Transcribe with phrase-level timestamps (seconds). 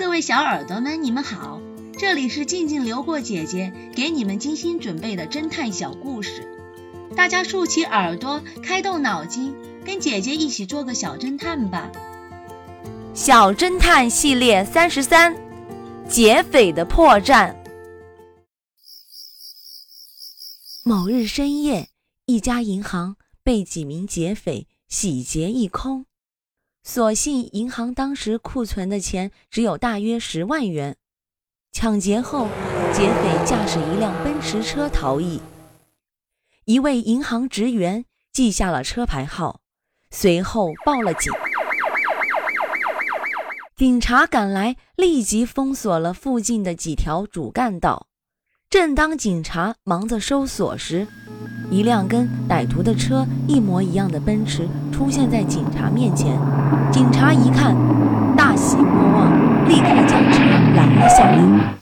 [0.00, 1.60] 各位小耳朵们，你们好，
[1.98, 6.48] 这里是静静流过姐姐给你们精心准备的侦探小故事，
[7.14, 11.92] 大家竖起耳朵，开动脑筋，跟姐姐一起做个小侦探吧。
[13.12, 15.36] 小侦探系列三十三，
[16.08, 17.54] 劫匪的破绽。
[20.82, 21.90] 某日深夜，
[22.24, 26.06] 一家银行被几名劫匪洗劫一空。
[26.82, 30.96] 所幸银行当时库存的钱只有大约十万元。
[31.72, 32.48] 抢劫后，
[32.92, 35.40] 劫匪驾驶一辆奔驰车逃逸。
[36.64, 39.60] 一位银行职员记下了车牌号，
[40.10, 41.32] 随后报了警。
[43.76, 48.08] 警察赶来，立即封锁了附近的几条主干道。
[48.68, 51.06] 正当警察忙着搜索时，
[51.70, 56.36] 一辆跟歹徒的车一模一样的奔驰出现在警察面前，
[56.90, 57.76] 警察一看，
[58.36, 60.40] 大喜过望，立刻将车
[60.74, 61.74] 拦了下来。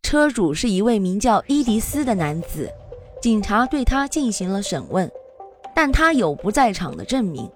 [0.00, 2.70] 车主是一位名叫伊迪斯的男子，
[3.20, 5.10] 警察对他进行了审问，
[5.74, 7.50] 但他有不在场的证明。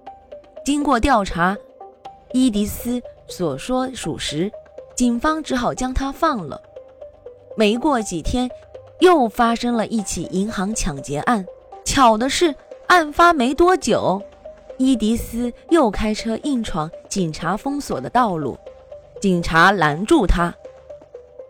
[0.64, 1.56] 经过调查，
[2.32, 4.50] 伊迪斯所说属实，
[4.96, 6.60] 警方只好将他放了。
[7.56, 8.50] 没过几天。
[9.02, 11.44] 又发生了一起银行抢劫案。
[11.84, 12.54] 巧的是，
[12.86, 14.22] 案发没多久，
[14.78, 18.56] 伊迪丝又开车硬闯警察封锁的道路。
[19.20, 20.54] 警察拦住他：“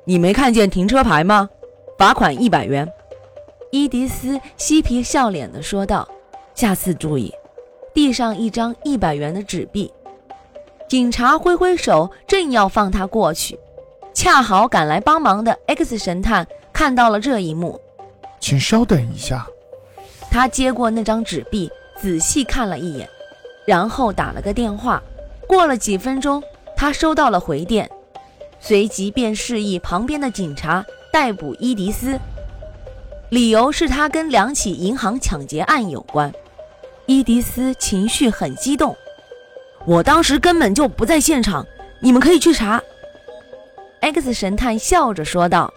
[0.05, 1.50] 你没看见停车牌吗？
[1.98, 2.91] 罚款一百元。”
[3.70, 6.08] 伊迪丝嬉皮笑脸地说道
[6.56, 7.34] ：“下次注意。”
[7.92, 9.92] 递上一张一百元的纸币。
[10.89, 13.58] 警察挥挥手，正要放他过去，
[14.14, 16.47] 恰好赶来帮忙的 X 神探。
[16.83, 17.80] 看到了这一幕，
[18.41, 19.47] 请稍等一下。
[20.33, 23.08] 他接过那张纸币，仔细看了一眼，
[23.64, 25.00] 然后打了个电话。
[25.47, 26.42] 过了几分钟，
[26.77, 27.89] 他收到了回电，
[28.58, 32.19] 随即便示意旁边的警察逮捕伊迪丝，
[33.30, 36.33] 理由是他跟两起银行抢劫案有关。
[37.07, 38.96] 伊迪丝情绪很激动，
[39.86, 41.64] 我当时根本就不在现场，
[42.01, 42.83] 你们可以去查。
[44.01, 45.73] X 神探笑着说道。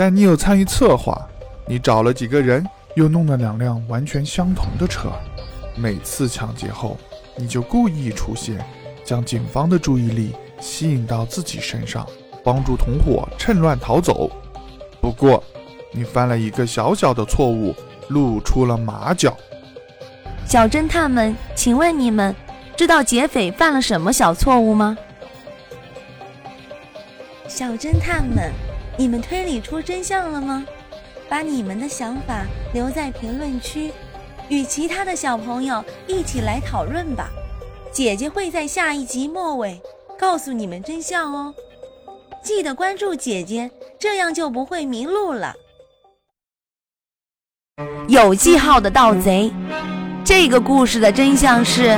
[0.00, 1.28] 但你有参与策划，
[1.66, 5.12] 你找了几个人，又弄了两辆完全相同的车。
[5.76, 6.96] 每次抢劫后，
[7.36, 8.64] 你就故意出现，
[9.04, 12.06] 将警方的注意力吸引到自己身上，
[12.42, 14.30] 帮助同伙趁乱逃走。
[15.02, 15.44] 不过，
[15.92, 17.76] 你犯了一个小小的错误，
[18.08, 19.36] 露出了马脚。
[20.46, 22.34] 小侦探们，请问你们
[22.74, 24.96] 知道劫匪犯了什么小错误吗？
[27.46, 28.50] 小侦探们。
[28.96, 30.64] 你们推理出真相了吗？
[31.28, 33.92] 把你们的想法留在评论区，
[34.48, 37.30] 与其他的小朋友一起来讨论吧。
[37.92, 39.80] 姐姐会在下一集末尾
[40.18, 41.54] 告诉你们真相哦。
[42.42, 45.54] 记得关注姐姐，这样就不会迷路了。
[48.08, 49.52] 有记号的盗贼，
[50.24, 51.96] 这个故事的真相是，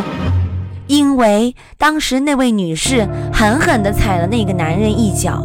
[0.87, 5.43] 因为当时那位女士狠狠地踩了那个男人一脚。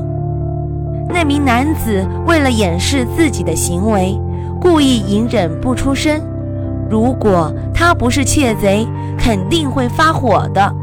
[1.09, 4.19] 那名男子为了掩饰自己的行为，
[4.59, 6.19] 故意隐忍不出声。
[6.89, 8.87] 如果他不是窃贼，
[9.17, 10.73] 肯定会发火的。